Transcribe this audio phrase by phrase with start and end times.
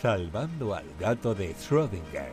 [0.00, 2.30] Salvando al gato de Schrödinger.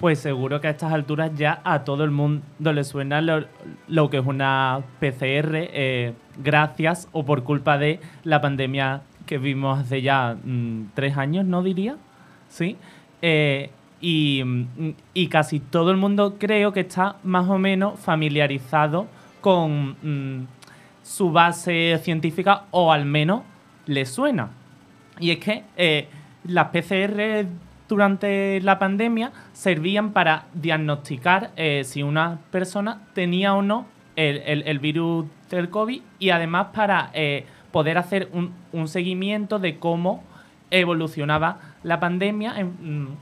[0.00, 4.18] Pues seguro que a estas alturas ya a todo el mundo le suena lo, que
[4.18, 6.12] es una PCR, eh,
[6.42, 11.62] gracias o por culpa de la pandemia que vimos hace ya mm, tres años, ¿no
[11.62, 11.98] diría?
[12.48, 12.76] Sí.
[13.22, 13.70] Eh,
[14.00, 14.42] y,
[15.14, 19.06] y, casi todo el mundo creo que está más o menos familiarizado
[19.40, 20.57] con mm,
[21.08, 23.40] su base científica o al menos
[23.86, 24.50] le suena.
[25.18, 26.06] Y es que eh,
[26.44, 27.46] las PCR
[27.88, 35.24] durante la pandemia servían para diagnosticar eh, si una persona tenía o no el, virus
[35.48, 40.22] del COVID y además para eh, poder hacer un, seguimiento de cómo
[40.70, 42.66] evolucionaba la pandemia en,
[43.04, 43.16] mm,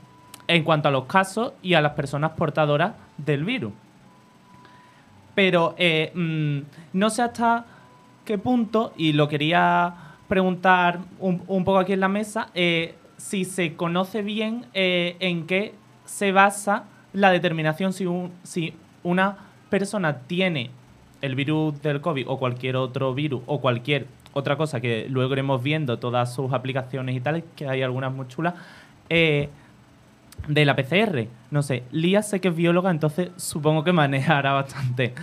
[0.49, 3.71] en, cuanto a los casos y a las personas portadoras del virus.
[5.35, 5.75] Pero
[6.13, 6.59] mm,
[6.93, 7.65] no sé hasta
[8.27, 9.95] qué punto, y lo quería
[10.27, 12.49] preguntar un, poco aquí en la mesa,
[13.17, 15.73] si se conoce bien eh, en qué
[16.05, 16.83] se basa
[17.13, 18.05] la determinación si,
[18.43, 19.37] si una
[19.69, 20.69] persona tiene
[21.21, 25.63] el virus del COVID o cualquier otro virus o cualquier otra cosa que luego iremos
[25.63, 28.53] viendo todas sus aplicaciones y tales, que hay algunas muy chulas,
[29.09, 29.49] eh,
[30.47, 31.27] de la PCR.
[31.49, 35.15] No sé, Lía sé que es bióloga, entonces supongo que manejará bastante.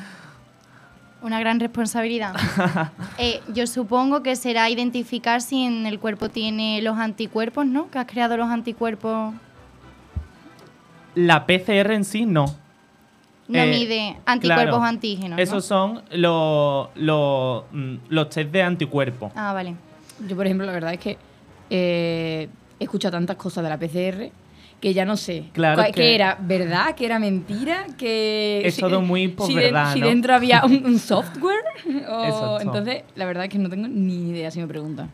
[1.25, 2.35] Una gran responsabilidad.
[3.17, 7.89] Eh, yo supongo que será identificar si en el cuerpo tiene los anticuerpos, ¿no?
[7.91, 9.33] Que has creado los anticuerpos.
[11.15, 12.47] La PCR en sí no.
[13.47, 15.39] No eh, mide anticuerpos o antígenos.
[15.39, 19.33] Esos son los, los, mm, los test de anticuerpos.
[19.37, 19.77] Ah, vale.
[20.29, 21.17] Yo, por ejemplo, la verdad es que
[21.71, 24.31] eh, he escuchado tantas cosas de la PCR
[24.81, 25.45] que ya no sé.
[25.53, 28.63] Claro que, era verdad, que era mentira, que...
[28.65, 31.65] Es todo muy por verdad, Si dentro había un, software,
[32.61, 35.11] entonces la verdad es que no tengo ni idea si me preguntan.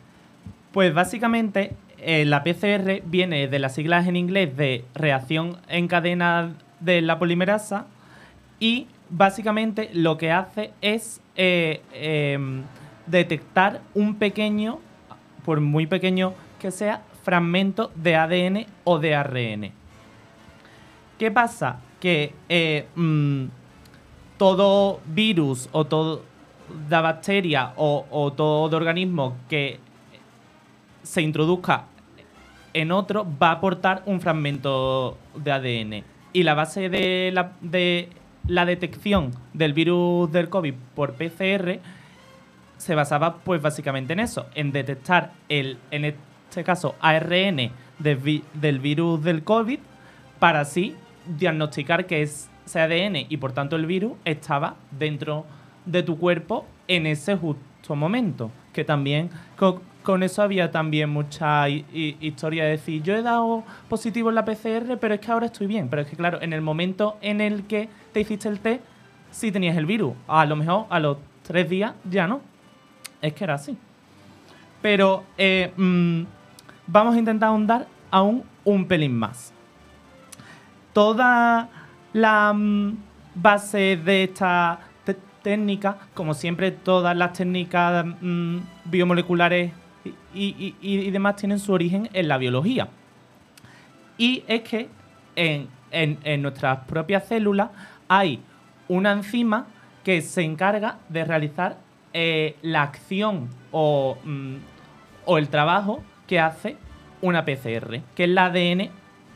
[0.71, 6.53] Pues básicamente eh, la PCR viene de las siglas en inglés de reacción en cadena
[6.79, 7.85] de la polimerasa
[8.59, 12.63] y básicamente lo que hace es eh, em,
[13.07, 14.79] detectar un pequeño,
[15.45, 19.71] por muy pequeño que sea, fragmento de ADN o de ARN.
[21.17, 21.79] ¿Qué pasa?
[21.99, 23.45] Que eh, mm,
[24.37, 26.21] todo virus o toda
[26.89, 29.79] bacteria o, todo organismo que
[31.03, 31.85] se introduzca
[32.73, 36.03] en otro va a aportar un fragmento de ADN.
[36.33, 38.09] Y la base de la, de
[38.47, 41.79] la detección del virus del COVID por PCR
[42.77, 46.15] se basaba pues básicamente en eso, en detectar el, en,
[46.51, 49.79] este caso ARN del virus del COVID,
[50.37, 50.95] para así
[51.25, 55.45] diagnosticar que ese ADN y por tanto el virus estaba dentro
[55.85, 58.51] de tu cuerpo en ese justo momento.
[58.73, 59.29] Que también
[60.03, 64.97] con, eso había también mucha historia de decir, yo he dado positivo en la PCR,
[64.99, 65.87] pero es que ahora estoy bien.
[65.89, 68.83] Pero es que claro, en el momento en el que te hiciste el test,
[69.31, 70.13] sí tenías el virus.
[70.27, 72.41] A lo mejor a los tres días ya no.
[73.21, 73.77] Es que era así.
[74.81, 76.23] Pero eh, mm,
[76.87, 79.53] vamos a intentar ahondar aún un pelín más.
[80.93, 81.69] Toda
[82.13, 82.97] la mm,
[83.35, 84.79] base de esta
[85.41, 89.71] técnica, como siempre todas las técnicas mm, biomoleculares
[90.33, 92.89] y, demás tienen su origen en la biología.
[94.17, 94.89] Y es que
[95.35, 95.67] en,
[96.41, 97.69] nuestras propias células
[98.07, 98.39] hay
[98.87, 99.67] una enzima
[100.03, 101.77] que se encarga de realizar
[102.13, 104.55] eh, la acción o, mm,
[105.25, 106.77] o el trabajo que hace
[107.21, 108.89] una PCR, que es la ADN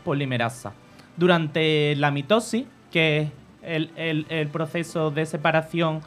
[0.05, 0.71] polimerasa.
[1.17, 5.99] Durante la mitosis, que es el, proceso de separación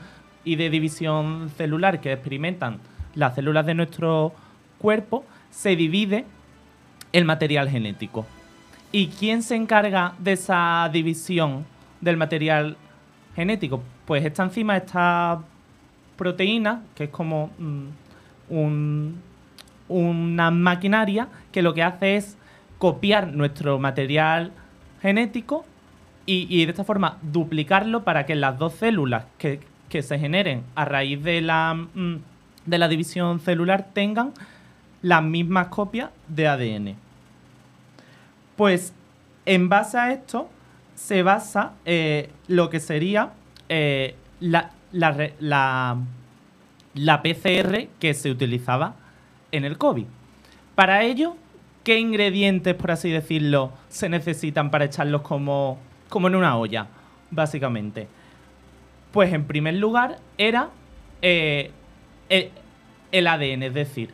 [0.44, 2.78] y de división celular que experimentan
[3.14, 4.32] las células de nuestro
[4.78, 6.24] cuerpo, se divide
[7.12, 8.24] el material genético.
[8.90, 11.66] ¿Y quién se encarga de esa división
[12.00, 12.78] del material
[13.36, 13.82] genético?
[14.06, 15.42] Pues esta enzima, esta
[16.16, 17.88] proteína, que es como mm,
[18.48, 19.27] un,
[19.88, 22.36] una maquinaria que lo que hace es
[22.78, 24.52] copiar nuestro material
[25.02, 25.64] genético
[26.26, 31.22] y, de esta forma duplicarlo para que las dos células que, se generen a raíz
[31.22, 32.16] de la, mm,
[32.66, 34.34] de la división celular tengan
[35.00, 36.94] las mismas copias de ADN.
[38.56, 38.92] Pues
[39.46, 40.50] en base a esto
[40.94, 43.30] se basa eh, lo que sería
[43.70, 45.96] eh, la, la
[47.22, 48.94] PCR que se utilizaba
[49.52, 50.06] en el COVID.
[50.74, 51.36] Para ello,
[51.84, 55.78] ¿qué ingredientes, por así decirlo, se necesitan para echarlos como,
[56.08, 56.86] como en una olla,
[57.30, 58.08] básicamente?
[59.12, 60.70] Pues en primer lugar era
[61.22, 61.70] eh,
[62.28, 64.10] el, ADN, es decir,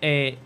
[0.00, 0.38] eh,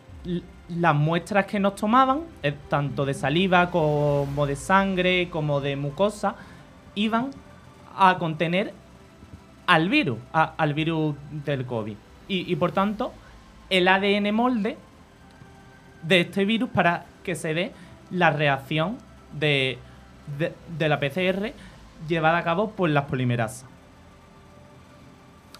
[0.68, 6.34] las muestras que nos tomaban, eh, tanto de saliva como de sangre, como de mucosa,
[6.94, 7.30] iban
[7.96, 8.72] a contener
[9.66, 11.14] al virus, al virus
[11.44, 11.96] del COVID.
[12.26, 13.12] Y por tanto,
[13.70, 14.76] el ADN molde
[16.02, 17.72] de este virus para que se dé
[18.10, 18.98] la reacción
[19.38, 19.78] de,
[20.38, 21.52] de- la PCR
[22.08, 23.66] llevada a cabo por las polimerasas.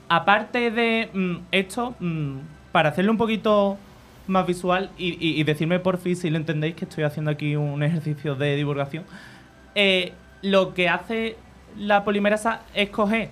[0.09, 2.39] Aparte de mm, esto, mm,
[2.73, 3.79] para hacerlo un poquito
[4.27, 8.35] más visual y decirme por fin si lo entendéis que estoy haciendo aquí un ejercicio
[8.37, 9.05] de divulgación,
[9.75, 11.37] eh, lo que hace
[11.77, 13.31] la polimerasa es coger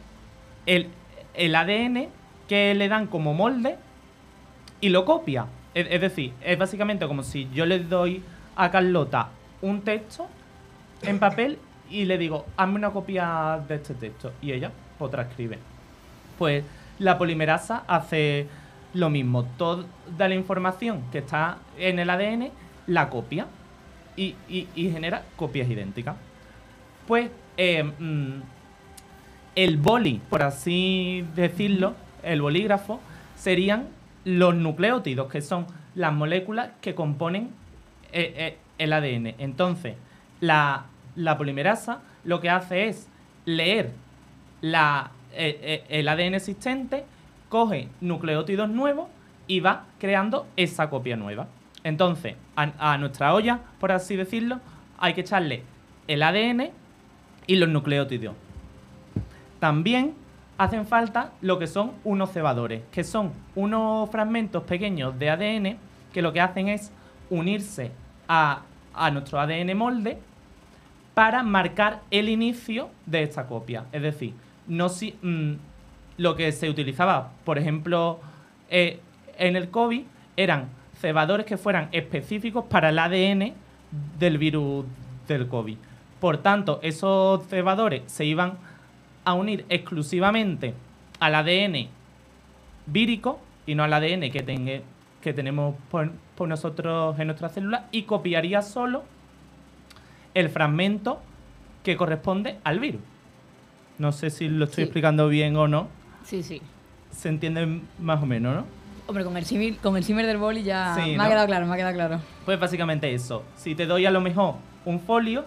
[0.67, 0.89] el,
[1.35, 2.09] el ADN
[2.49, 3.77] que le dan como molde
[4.81, 5.47] y lo copia.
[5.75, 8.23] Es, decir, es básicamente como si yo le doy
[8.57, 9.29] a Carlota
[9.63, 10.27] un texto
[11.03, 11.59] en papel
[11.91, 14.33] y le digo, hazme una copia de este texto.
[14.43, 15.59] Y ella pues transcribe.
[16.37, 16.65] Pues
[16.99, 18.47] la polimerasa hace
[18.95, 19.45] lo mismo.
[19.57, 19.85] Toda
[20.19, 22.51] la información que está en el ADN
[22.87, 23.47] la copia
[24.17, 26.17] y, y- y genera copias idénticas.
[27.07, 28.41] Pues eh, mm,
[29.55, 33.01] el boli, por así decirlo, el bolígrafo,
[33.37, 33.89] serían
[34.25, 37.51] los nucleótidos, que son las moléculas que componen
[38.13, 39.35] eh, eh, el ADN.
[39.39, 39.97] Entonces,
[40.41, 40.87] la,
[41.17, 43.09] la polimerasa lo que hace es
[43.45, 43.93] leer
[44.61, 47.05] la, eh, el ADN existente,
[47.49, 49.09] coge nucleótidos nuevos
[49.47, 51.49] y va creando esa copia nueva.
[51.85, 54.61] Entonces, a nuestra olla, por así decirlo,
[54.99, 55.63] hay que echarle
[56.09, 56.71] el ADN
[57.47, 58.35] y los nucleótidos.
[59.61, 60.15] También
[60.59, 65.77] hacen falta lo que son unos cebadores, que son unos fragmentos pequeños de ADN
[66.13, 66.91] que lo que hacen es
[67.31, 67.93] unirse
[68.27, 68.63] a,
[68.93, 70.19] a nuestro ADN molde
[71.15, 73.87] para marcar el inicio de esta copia.
[73.93, 74.35] Es decir,
[74.67, 75.55] no si, mm,
[76.17, 78.21] lo que se utilizaba, por ejemplo,
[78.71, 79.01] eh,
[79.39, 80.03] en el COVID,
[80.37, 80.69] eran
[81.01, 83.55] cebadores que fueran específicos para el ADN
[84.19, 84.85] del virus
[85.29, 85.77] del COVID.
[86.21, 88.59] Por tanto, esos cebadores se iban
[89.29, 90.73] a unir exclusivamente
[91.21, 91.89] al ADN
[92.87, 94.81] vírico y no al ADN que, tenga,
[95.21, 99.05] que tenemos por, por nosotros en nuestras células y copiaría solo
[100.35, 101.21] el fragmento
[101.83, 103.01] que corresponde al virus.
[103.99, 104.83] No sé si lo estoy Sí.
[104.85, 105.89] explicando bien o no.
[106.25, 106.63] Sí, sí.
[107.11, 108.65] Se entiende más o menos, ¿no?
[109.09, 111.23] Hombre, con el símil, con el símil del boli ya Sí, me ¿no?
[111.25, 112.21] ha quedado claro, me ha quedado claro.
[112.45, 113.43] Pues básicamente eso.
[113.57, 114.55] Si te doy a lo mejor
[114.85, 115.45] un folio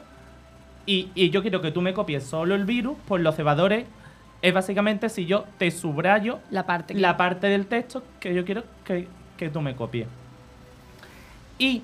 [0.86, 3.86] y, y yo quiero que tú me copies solo el virus, pues los cebadores
[4.42, 8.63] es básicamente si yo te subrayo La parte la parte del texto que yo quiero
[8.83, 9.07] que,
[9.38, 10.07] que tú me copies.
[11.60, 11.83] Y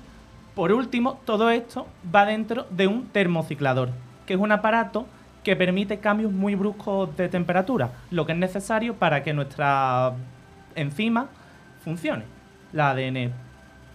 [0.54, 3.90] por último, todo esto va dentro de un termociclador,
[4.26, 5.06] que es un aparato
[5.44, 10.14] que permite cambios muy bruscos de temperatura, lo que es necesario para que nuestra
[10.74, 11.28] enzima
[11.84, 12.24] funcione,
[12.72, 13.32] la ADN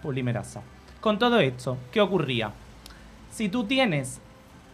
[0.02, 0.62] polimerasa.
[1.02, 2.52] Con todo esto, ¿qué ocurría?
[3.30, 4.22] Si tú tienes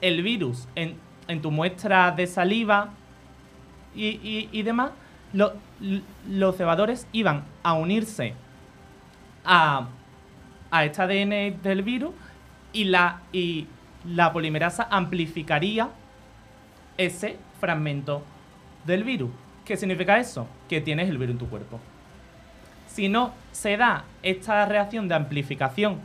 [0.01, 0.99] el virus en,
[1.43, 2.91] tu muestra de saliva
[3.95, 4.93] y, demás,
[5.33, 8.35] los cebadores iban a unirse
[9.45, 9.89] a,
[10.71, 12.15] a este ADN del virus
[12.73, 13.67] y la, y
[14.05, 15.91] la polimerasa amplificaría
[16.97, 18.23] ese fragmento
[18.85, 19.31] del virus.
[19.65, 20.47] ¿Qué significa eso?
[20.69, 21.81] Que tienes el virus en tu cuerpo.
[22.89, 26.01] Si no se da esta reacción de amplificación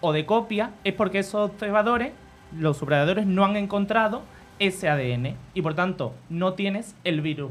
[0.00, 2.12] o de copia, es porque esos cebadores,
[2.58, 4.22] los subrayadores, no han encontrado
[4.58, 7.50] ese ADN y por tanto no tienes el virus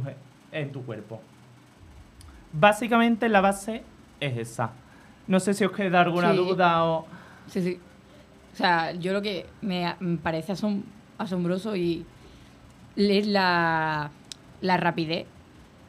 [0.52, 1.22] en tu cuerpo.
[2.54, 3.84] Básicamente la base
[4.20, 4.72] es esa.
[5.28, 6.38] No sé si os queda alguna Sí.
[6.38, 7.06] duda o...
[7.48, 7.80] Sí, sí.
[8.54, 10.84] O sea, yo lo que me, parece asom-
[11.18, 12.06] asombroso y
[12.98, 14.12] es la,
[14.60, 15.26] la rapidez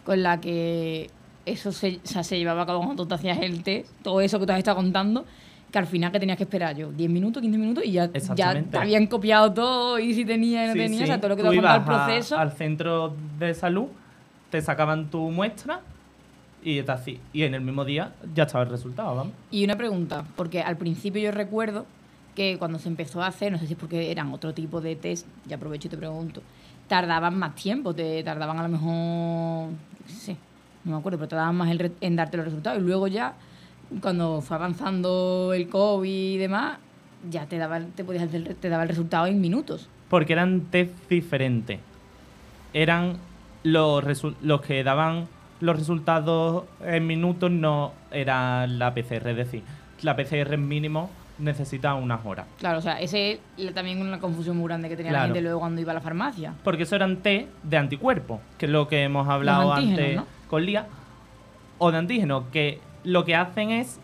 [0.04, 1.11] con la que
[1.45, 4.38] eso se, o sea, se llevaba a cabo cuando tú hacías el test, todo eso
[4.38, 5.25] que te has estado contando,
[5.73, 8.62] que al final que tenías que esperar yo 10 minutos, 15 minutos y ya, ya
[8.62, 11.05] te habían copiado todo y si tenía y no Sí, tenía, sí.
[11.05, 12.38] o sea, todo lo que Tú te el ibas a- proceso.
[12.38, 13.87] al centro de salud,
[14.50, 15.81] te sacaban tu muestra
[16.62, 19.33] y, hacía- y en el mismo día ya estaba el resultado, vamos.
[19.50, 21.87] Y una pregunta, porque al principio yo recuerdo
[22.37, 24.95] que cuando se empezó a hacer, no sé si es porque eran otro tipo de
[24.95, 26.43] test, ya aprovecho y te pregunto,
[26.87, 29.71] tardaban más tiempo, te tardaban a lo mejor,
[30.07, 30.37] sé,
[30.85, 32.79] no me acuerdo, pero tardaban más en darte los resultados.
[32.81, 33.33] Y luego ya,
[34.00, 36.78] cuando fue avanzando el COVID y demás,
[37.30, 39.88] ya te daba, el- te podías hacer- te daba el resultado en minutos.
[40.08, 41.78] Porque eran test diferentes.
[42.72, 43.16] Eran
[43.62, 44.04] los,
[44.42, 45.28] los que daban
[45.61, 49.30] los resultados en minutos, no era la PCR.
[49.30, 49.62] Es decir,
[50.02, 52.46] la PCR mínimo necesita unas horas.
[52.58, 55.61] Claro, o sea, ese es también una confusión muy grande que tenía la gente luego
[55.61, 56.54] cuando iba a la farmacia.
[56.64, 60.26] Porque eso eran test de anticuerpos, que es lo que hemos hablado antes ¿no?
[60.49, 60.87] con Lía.
[61.78, 64.00] o de antígenos, que lo que hacen es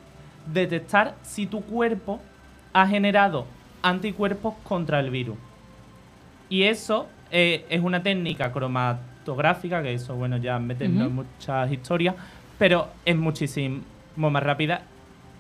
[0.52, 2.21] detectar si tu cuerpo
[2.73, 3.47] ha generado
[3.83, 5.37] anticuerpos contra el virus.
[6.49, 12.14] Y eso eh, es una técnica cromatográfica, que eso, bueno, ya metiendo en muchas historias,
[12.59, 13.83] pero es muchísimo
[14.17, 14.83] más rápida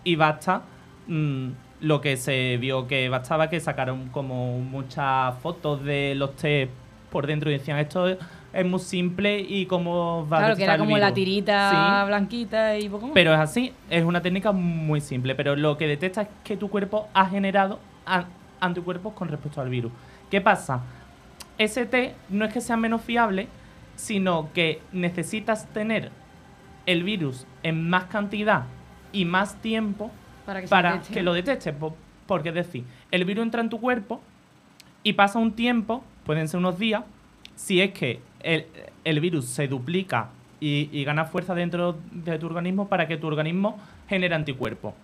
[0.04, 0.62] y basta
[1.06, 1.48] mm,
[1.80, 6.70] lo que se vio que bastaba, que sacaron como muchas fotos de los test
[7.10, 8.16] por dentro y decían esto
[8.52, 11.14] es muy simple y cómo va a Claro, que era como la virus".
[11.14, 11.70] tirita
[12.02, 13.14] Sí, blanquita y poco más.
[13.14, 16.68] pero es así, es una técnica muy simple, pero lo que detecta es que tu
[16.70, 18.26] cuerpo ha generado an-
[18.60, 19.92] anticuerpos con respecto al virus.
[20.30, 20.80] ¿Qué pasa?
[21.58, 23.48] Ese test no es que sea menos fiable,
[23.96, 26.10] sino que necesitas tener
[26.86, 28.64] el virus en más cantidad
[29.12, 30.10] y más tiempo
[30.46, 31.14] para que, para detecte.
[31.14, 31.74] que lo detectes.
[31.74, 34.20] po- Porque es decir, el virus entra en tu cuerpo
[35.02, 37.02] y pasa un tiempo, pueden ser unos días,
[37.56, 38.66] si es que el,
[39.04, 40.28] el virus se duplica
[40.60, 43.78] y, y gana fuerza dentro de tu organismo para que tu organismo
[44.08, 44.94] genere anticuerpos.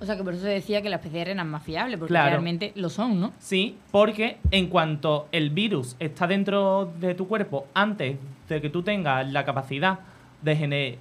[0.00, 2.30] O sea, que por eso se decía que las PCR eran más fiables, porque Claro.
[2.30, 3.32] realmente lo son, ¿no?
[3.38, 8.16] Sí, porque en cuanto el virus está dentro de tu cuerpo, antes
[8.48, 10.00] de que tú tengas la capacidad
[10.42, 10.98] de generar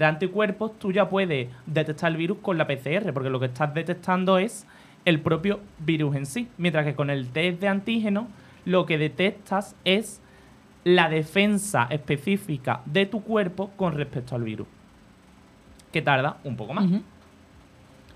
[0.00, 4.38] anticuerpos, tú ya puedes detectar el virus con la PCR, porque lo que estás detectando
[4.38, 4.66] es
[5.04, 6.48] el propio virus en sí.
[6.58, 8.26] Mientras que con el test de antígeno,
[8.64, 10.20] lo que detectas es
[10.84, 14.66] la defensa específica de tu cuerpo con respecto al virus,
[15.92, 16.86] que tarda un poco más.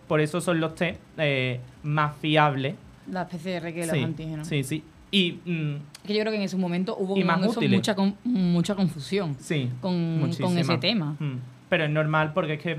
[0.09, 2.77] Por eso son los test eh, más fiables
[3.11, 4.49] Las PCR que sí, los antígenos.
[4.49, 4.83] Sí, sí.
[5.11, 5.75] Y mm,
[6.07, 9.71] Que yo creo que en ese momento hubo más eso mucha, con- mucha confusión sí.
[9.81, 11.17] con, ese tema.
[11.19, 11.39] Mm.
[11.69, 12.79] Pero es normal porque es que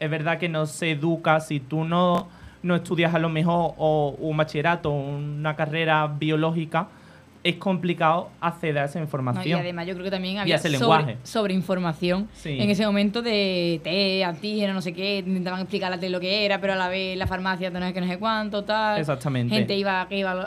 [0.00, 2.28] es verdad que no se educa si tú no,
[2.62, 6.88] no estudias a lo mejor o un bachillerato o una carrera biológica,
[7.48, 9.02] es complicado acceder a esa ¿no?
[9.02, 9.60] Y información.
[9.60, 12.58] además yo creo que también había sobre, sobre información Sí.
[12.60, 16.60] en ese momento de té, antígeno, no sé qué, intentaban explicar la lo que era,
[16.60, 18.98] pero a la vez la farmacia no sé qué, no sé cuánto, tal.
[18.98, 19.54] Exactamente.
[19.54, 20.44] Gente iba, que iba al,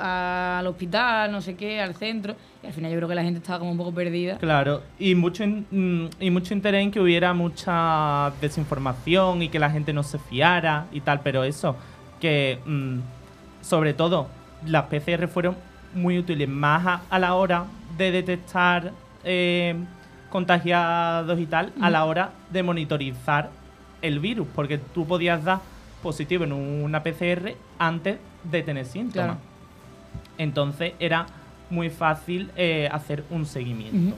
[0.60, 2.36] al hospital, no sé qué, al centro.
[2.64, 4.38] Y al final yo creo que la gente estaba como un poco perdida.
[4.38, 9.60] Claro, y mucho, in- mm, y mucho interés en que hubiera mucha desinformación y que
[9.60, 11.76] la gente no se fiara y tal, pero eso,
[12.20, 13.00] que mm,
[13.62, 14.28] sobre todo
[14.66, 15.56] las PCR fueron
[15.94, 17.66] muy útiles más a, a la hora
[17.98, 18.92] de detectar
[19.24, 19.76] eh,
[20.30, 23.50] contagiados y tal, a la hora de monitorizar
[24.02, 25.60] el virus, porque tú podías dar
[26.02, 29.38] positivo en una PCR antes de tener síntomas.
[29.38, 29.40] Claro.
[30.38, 31.26] Entonces era
[31.70, 34.16] muy fácil eh, hacer un seguimiento.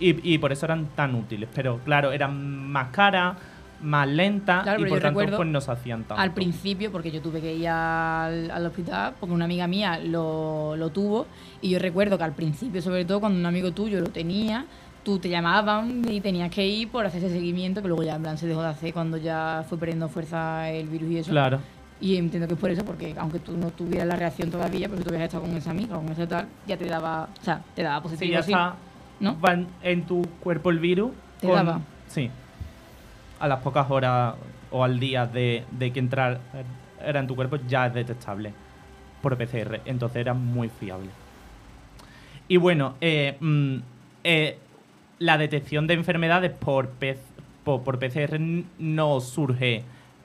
[0.00, 1.48] Y, y por eso eran tan útiles.
[1.54, 3.36] Pero claro, eran más caras,
[3.80, 6.20] más Claro, y por tanto pues no se hacían tanto.
[6.20, 10.76] Al principio, porque yo tuve que ir al, al hospital, porque una amiga mía lo,
[10.76, 11.26] lo tuvo,
[11.60, 14.64] y yo recuerdo que al principio, sobre todo cuando un amigo tuyo lo tenía,
[15.04, 18.22] tú te llamaban y tenías que ir por hacer ese seguimiento, que luego ya en
[18.22, 21.30] plan se dejó de hacer cuando ya fue perdiendo fuerza el virus y eso.
[21.30, 21.60] Claro.
[22.00, 24.98] Y entiendo que es por eso, porque aunque tú no tuvieras la reacción todavía, pero
[24.98, 27.44] si tú hubieras estado con esa amiga o con ese tal, ya te daba, o
[27.44, 28.32] sea, te daba Si positivo.
[28.32, 28.74] ya está
[29.20, 29.40] ¿no?
[29.40, 31.10] va en, en tu cuerpo el virus.
[31.40, 31.80] Te daba.
[32.06, 32.30] Sí.
[33.40, 34.34] A las pocas horas
[34.70, 36.40] o al día de, de que entrar
[37.04, 38.52] era en tu cuerpo ya es detectable
[39.22, 39.80] por PCR.
[39.84, 41.10] Entonces era muy fiable.
[42.48, 43.76] Y bueno, eh, mm,
[44.24, 44.58] eh,
[45.18, 47.18] la detección de enfermedades por, P-
[47.64, 48.38] por, por PCR
[48.78, 49.82] no surge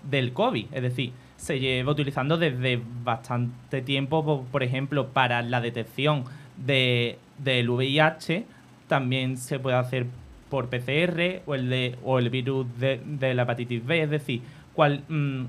[0.09, 0.67] del COVID.
[0.73, 6.23] Es decir, se lleva utilizando desde bastante tiempo, po- por, ejemplo, para la detección
[6.57, 8.45] de, del VIH,
[8.87, 10.05] también se puede hacer
[10.53, 14.03] por PCR o el, o el virus de, la hepatitis B.
[14.03, 14.43] Es decir,
[14.75, 15.45] cual, mm,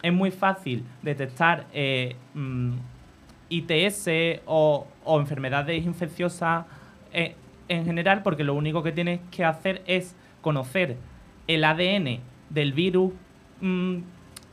[0.00, 2.70] es muy fácil detectar eh, mm,
[3.48, 4.06] ITS
[4.46, 4.86] o,
[5.18, 6.66] enfermedades infecciosas
[7.12, 7.34] eh,
[7.68, 10.94] en general, porque lo único que tienes que hacer es conocer
[11.48, 13.12] el ADN del virus
[13.60, 13.96] mm,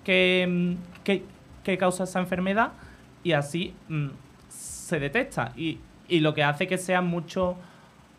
[0.04, 1.24] que, que-
[1.64, 2.72] que causa esa enfermedad
[3.24, 3.76] y así
[4.50, 5.54] se detecta.
[5.56, 5.78] Y,
[6.08, 7.56] y lo que hace que sea mucho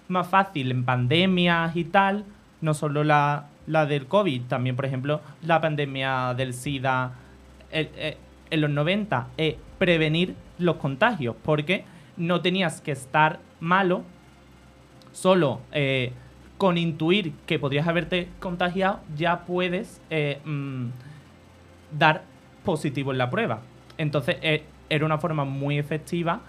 [0.09, 2.25] más fácil en pandemias y tal,
[2.61, 7.13] no solo la, la del COVID, también, por ejemplo, la pandemia del SIDA
[7.71, 8.17] el- eh,
[8.51, 11.85] en los 90, es prevenir los contagios, porque
[12.17, 14.05] no tenías que estar malo
[15.13, 16.13] solo eh,
[16.59, 20.87] con intuir que podrías haberte contagiado, ya puedes eh, mm,
[21.99, 22.23] dar
[22.65, 23.61] positivo en la prueba.
[23.99, 26.41] Entonces, eh, era una forma muy efectiva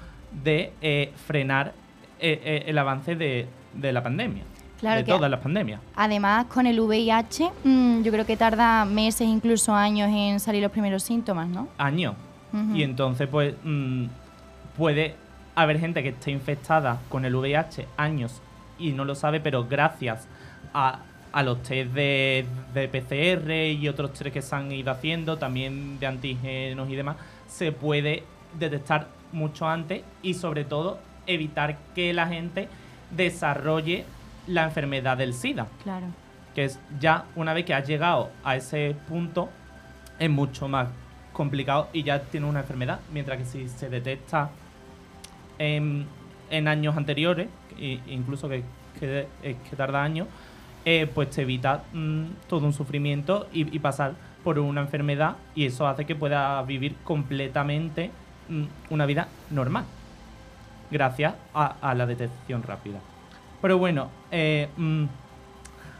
[0.44, 1.74] de eh, frenar
[2.20, 4.44] eh, eh, el avance de, de la pandemia.
[4.80, 5.82] Claro de que- todas las pandemias.
[5.96, 10.72] Además, con el VIH, mm, yo creo que tarda meses, incluso años en salir los
[10.72, 11.68] primeros síntomas, ¿no?
[11.78, 12.14] Años.
[12.74, 14.06] Y entonces, pues, mm,
[14.78, 15.16] puede
[15.56, 18.42] haber gente que esté infectada con el VIH años
[18.80, 20.28] y no lo sabe, pero gracias
[20.74, 21.00] a,
[21.32, 26.00] a los test de, de PCR y otros test que se han ido haciendo, también
[26.00, 28.24] de antígenos y demás, se puede
[28.58, 32.68] detectar mucho antes y sobre todo evitar que la gente
[33.12, 34.06] desarrolle
[34.48, 36.08] la enfermedad del SIDA, Claro.
[36.56, 39.50] que es ya una vez que has llegado a ese punto
[40.20, 40.88] es mucho más
[41.34, 44.50] complicado y ya tienes una enfermedad, mientras que si se detecta
[45.60, 46.06] en,
[46.50, 47.48] en años anteriores,
[48.08, 48.64] incluso que,
[49.00, 50.28] que, eh, que tarda años,
[50.86, 55.66] eh, pues te evita mm, todo un sufrimiento y, y pasar por una enfermedad y
[55.66, 58.10] eso hace que puedas vivir completamente
[58.50, 59.84] mm, una vida normal,
[60.92, 63.00] gracias a, la detección rápida.
[63.62, 65.06] Pero bueno, eh, mm,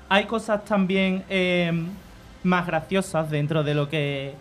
[0.10, 1.72] hay cosas también eh,
[2.44, 4.34] más graciosas dentro de lo que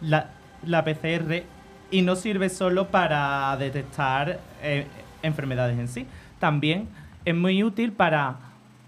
[0.00, 0.30] la,
[0.64, 1.42] la PCR
[1.90, 4.86] y no sirve solo para detectar eh,
[5.22, 6.06] enfermedades en sí.
[6.38, 6.88] También
[7.24, 8.36] es muy útil para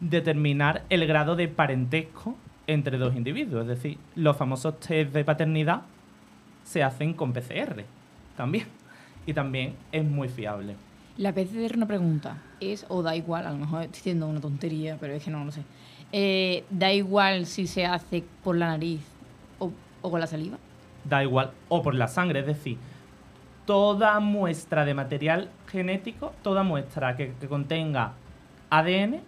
[0.01, 3.63] determinar el grado de parentesco entre dos individuos.
[3.63, 5.83] Es decir, los famosos test de paternidad
[6.65, 7.85] se hacen con PCR
[8.37, 8.67] también.
[9.27, 10.75] Y también es muy fiable.
[11.19, 14.97] La PCR una pregunta es, o da igual, a lo mejor estoy diciendo una tontería,
[14.99, 15.63] pero es que no lo sé.
[16.13, 19.01] Eh, ¿Da igual si se hace por la nariz
[19.59, 19.71] o,
[20.03, 20.59] o con la saliva?
[21.05, 22.79] da igual, o por la sangre, es decir,
[23.67, 28.13] toda muestra de material genético, toda muestra que, que contenga
[28.71, 29.21] ADN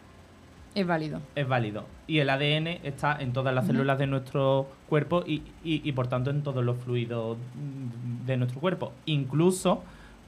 [0.76, 1.20] Es válido.
[1.34, 1.84] es válido.
[2.06, 6.06] Y el ADN está en todas las células de nuestro cuerpo y, y- y, por
[6.06, 7.38] tanto en todos los fluidos
[8.26, 8.92] de nuestro cuerpo.
[9.06, 9.82] Incluso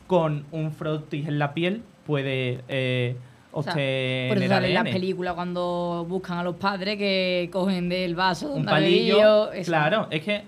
[0.06, 3.16] con un frotis en la piel puede eh,
[3.52, 4.92] O sea, obtener Por eso sale en la ADN.
[4.92, 9.50] película cuando buscan a los padres que cogen del vaso un palillo.
[9.64, 10.42] Claro, es que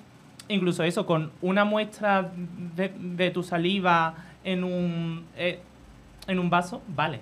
[0.49, 2.31] incluso eso, con una muestra
[2.77, 5.61] de, de tu saliva en un, eh,
[6.27, 7.21] en un vaso, vale.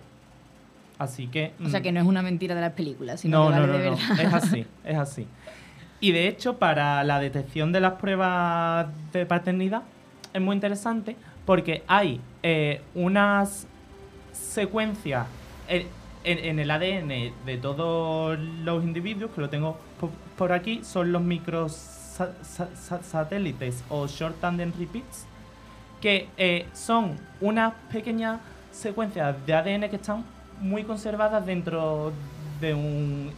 [0.98, 1.52] Así que.
[1.64, 3.60] O sea mm, que no es una mentira de las películas, sino no, que no,
[3.62, 4.20] vale no, de no, verdad.
[4.20, 5.26] es así, es así.
[6.00, 9.82] Y de hecho, para la detección de las pruebas de paternidad
[10.32, 13.66] es muy interesante porque hay eh, unas
[14.32, 15.26] secuencias
[15.68, 15.86] en,
[16.58, 23.82] el ADN de todos los individuos, que lo tengo po- por aquí, son los microsatélites
[23.88, 25.24] o short tandem repeats,
[26.00, 28.40] que eh, son unas pequeñas
[28.72, 30.24] secuencias de ADN que están
[30.60, 32.12] muy conservadas dentro
[32.60, 33.30] de un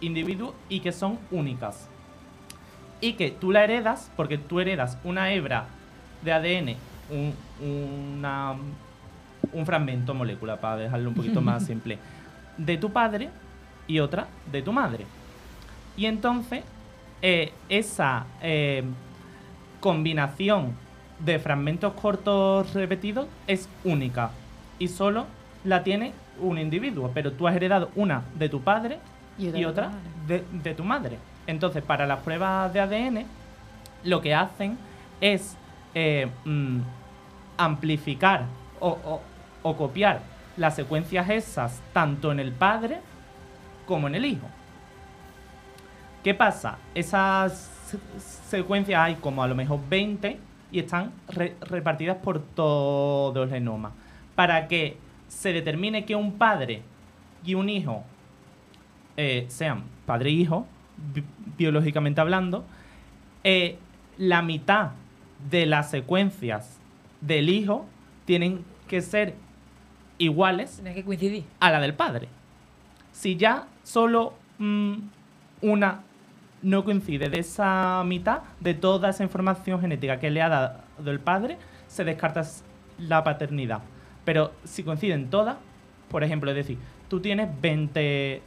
[0.00, 1.88] individuo y que son únicas.
[3.00, 5.66] Y que tú la heredas, porque tú heredas una hebra
[6.22, 6.76] de ADN,
[7.10, 8.54] un, una-
[9.52, 11.98] un fragmento molécula, para dejarlo un poquito más simple,
[12.56, 13.30] de tu padre
[13.86, 15.06] y otra de tu madre.
[15.96, 16.62] Y entonces,
[17.22, 18.82] eh, esa eh,
[19.80, 20.72] combinación
[21.18, 24.30] de fragmentos cortos repetidos es única
[24.78, 25.26] y solo
[25.64, 28.98] la tiene un individuo, pero tú has heredado una de tu padre
[29.38, 30.00] Y otra y de tu otra madre.
[30.28, 31.18] de, de tu madre.
[31.46, 33.24] Entonces, para las pruebas de ADN,
[34.04, 34.76] lo que hacen
[35.20, 35.56] es
[35.94, 36.78] eh, mm,
[37.58, 38.44] amplificar
[38.80, 39.20] o,
[39.76, 40.20] copiar
[40.56, 43.00] las secuencias esas tanto en el padre
[43.86, 44.46] como en el hijo.
[46.24, 46.78] ¿Qué pasa?
[46.94, 47.98] Esas se-
[48.56, 50.38] secuencias hay como a lo mejor 20
[50.72, 53.92] y están re- repartidas por todo el genoma.
[54.34, 54.96] Para que
[55.28, 56.82] se determine que un padre
[57.44, 58.04] y un hijo
[59.16, 60.66] eh, sean padre e hijo,
[61.14, 61.24] bi-
[61.56, 62.64] biológicamente hablando,
[63.44, 63.78] eh,
[64.16, 64.90] la mitad
[65.50, 66.77] de las secuencias
[67.20, 67.86] del hijo
[68.24, 69.34] tienen que ser
[70.18, 71.44] iguales que coincidir.
[71.60, 72.28] a la del padre.
[73.12, 74.94] Si ya solo mm,
[75.62, 76.02] una
[76.62, 81.20] no coincide de esa mitad de toda esa información genética que le ha dado el
[81.20, 82.42] padre, se descarta
[82.98, 83.82] la paternidad.
[84.24, 85.56] Pero si coinciden todas,
[86.10, 86.78] por ejemplo, es decir,
[87.08, 88.42] tú tienes 20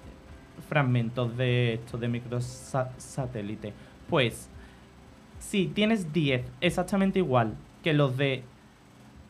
[0.68, 3.74] fragmentos de estos de microsatélite,
[4.10, 4.50] pues
[5.40, 8.44] si tienes 10 exactamente igual que los de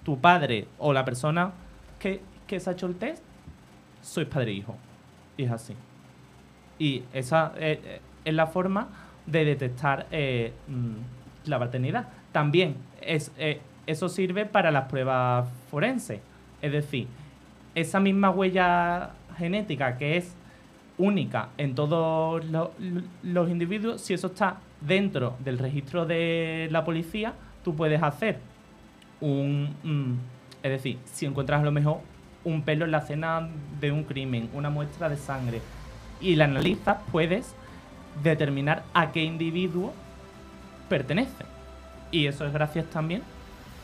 [0.04, 1.52] tu padre o la persona
[2.00, 3.24] que, que se ha hecho el test,
[4.02, 4.76] sois padre e hijo.
[5.38, 5.76] Y es así.
[6.80, 8.88] Y esa eh, eh, es la forma
[9.26, 12.08] de detectar eh, mm, la paternidad.
[12.32, 13.32] También es,
[13.86, 16.22] eso sirve para las pruebas forenses.
[16.62, 17.08] Es decir,
[17.76, 20.36] esa misma huella genética que es
[20.98, 26.84] única en todos lo- lo- los individuos, si eso está dentro del registro de la
[26.84, 27.34] policía,
[27.64, 28.40] tú puedes hacer
[29.22, 29.76] un...
[29.84, 30.14] mm,
[30.64, 32.00] es decir, si encuentras a lo mejor
[32.44, 33.48] un pelo en la escena
[33.80, 35.62] de un crimen, una muestra de sangre,
[36.20, 37.56] y la analizas, puedes
[38.24, 39.94] determinar a qué individuo
[40.90, 41.46] pertenece.
[42.12, 43.24] Y eso es gracias también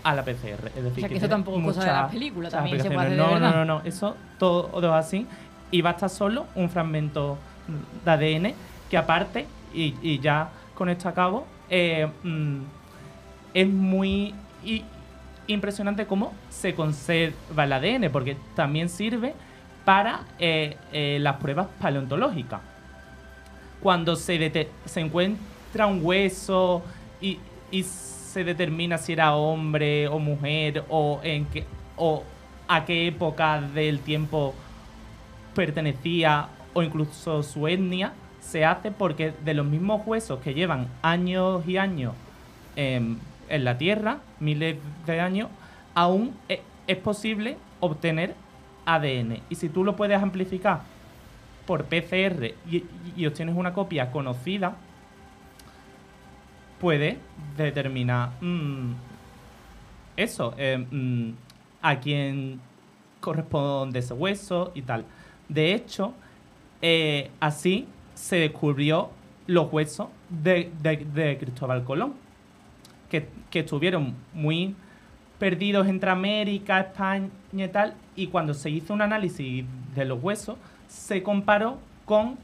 [0.03, 0.67] a la PCR.
[0.75, 2.91] Es decir, O sea, que eso tiene tampoco es cosa de películas, muchas también se
[2.91, 5.25] puede de no, no, no, no, eso todo así.
[5.71, 7.37] Y basta solo un fragmento
[8.05, 8.53] de ADN,
[8.89, 12.59] que aparte, y, y ya con esto acabo, eh, mm,
[13.53, 14.33] es muy
[15.47, 19.33] impresionante cómo se conserva el ADN, porque también sirve
[19.85, 22.61] para eh, eh, las pruebas paleontológicas.
[23.81, 26.83] Cuando se, se encuentra un hueso
[27.21, 27.39] y,
[27.71, 32.23] y se determina si era hombre o mujer o, en qué, o
[32.67, 34.53] a qué época del tiempo
[35.55, 41.67] pertenecía o incluso su etnia, se hace porque de los mismos huesos que llevan años
[41.67, 42.13] y años
[42.75, 43.17] em,
[43.49, 45.49] en la Tierra, miles de años,
[45.95, 48.35] aún e- es posible obtener
[48.85, 49.41] ADN.
[49.49, 50.81] Y si tú lo puedes amplificar
[51.65, 52.83] por PCR y,
[53.15, 54.75] y obtienes una copia conocida,
[56.79, 57.17] puedes
[57.57, 58.91] determinar mm,
[60.15, 61.29] eso, eh, mm,
[61.81, 62.59] a quién
[63.19, 65.05] corresponde ese hueso y tal.
[65.49, 66.13] De hecho,
[66.81, 69.09] eh, así se descubrió
[69.47, 72.13] los huesos de, de- de Cristóbal Colón,
[73.09, 74.75] que, que estuvieron muy
[75.39, 79.65] perdidos entre América, España y tal, y cuando se hizo un análisis
[79.95, 82.37] de los huesos, se comparó con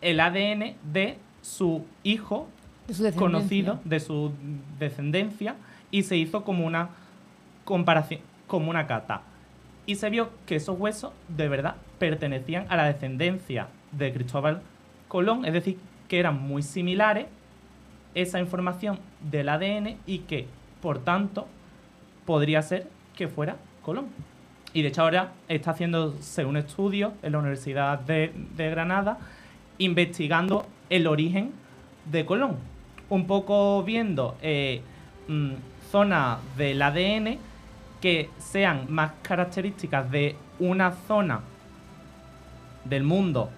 [0.00, 2.48] el ADN de su hijo
[2.86, 3.20] De su descendencia.
[3.20, 4.32] conocido, de su
[4.78, 5.56] descendencia,
[5.90, 6.90] y se hizo como una
[7.64, 9.22] comparación, como una cata.
[9.86, 14.62] Y se vio que esos huesos de verdad pertenecían a la descendencia de Cristóbal
[15.06, 15.78] Colón, es decir,
[16.08, 17.26] que eran muy similares
[18.16, 20.46] esa información del ADN y que,
[20.80, 21.46] por tanto,
[22.24, 24.06] podría ser que fuera Colón.
[24.72, 29.18] Y de hecho ahora está haciéndose un estudio en la Universidad de, Granada
[29.78, 31.52] investigando el origen
[32.10, 32.56] de Colón.
[33.08, 34.80] Un poco viendo eh,
[35.28, 35.52] mm,
[35.90, 37.38] zonas del ADN
[38.00, 41.40] que sean más características de una zona
[42.84, 43.50] del mundo,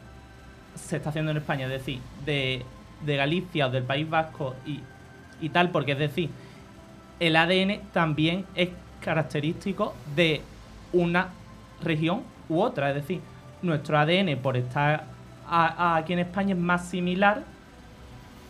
[0.74, 2.64] se está haciendo en España, es decir, de,
[3.04, 4.80] de Galicia o del País Vasco y,
[5.40, 6.30] y tal, porque es decir,
[7.20, 10.40] el ADN también es característico de
[10.92, 11.28] una
[11.82, 12.90] región u otra.
[12.90, 13.20] Es decir,
[13.62, 15.04] nuestro ADN, por estar
[15.48, 17.42] a- a- aquí en España, es más similar,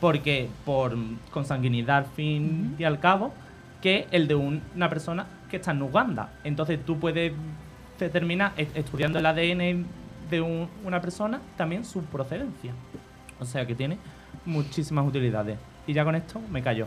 [0.00, 0.96] porque por
[1.30, 3.32] consanguinidad al fin y al cabo,
[3.82, 6.30] que el de un- una persona que está en Uganda.
[6.44, 7.32] Entonces tú puedes
[7.98, 9.84] determinar, estudiando el ADN
[10.30, 12.72] de un- una persona, también su procedencia.
[13.40, 13.98] O sea que tiene
[14.48, 15.58] muchísimas utilidades.
[15.86, 16.86] Y ya con esto me callo.